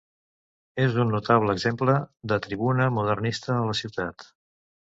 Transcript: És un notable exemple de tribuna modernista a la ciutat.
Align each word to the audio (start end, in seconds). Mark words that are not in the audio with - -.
És 0.85 0.97
un 1.03 1.11
notable 1.15 1.55
exemple 1.59 1.97
de 2.33 2.39
tribuna 2.49 2.91
modernista 2.97 3.55
a 3.61 3.63
la 3.71 3.81
ciutat. 3.83 4.31